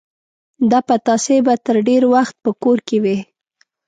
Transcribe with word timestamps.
دا 0.71 0.79
پتاسې 0.89 1.35
به 1.45 1.53
تر 1.65 1.75
ډېر 1.87 2.03
وخت 2.13 2.35
په 2.43 2.51
کور 2.61 2.77
کې 2.87 2.97
وې. 3.03 3.17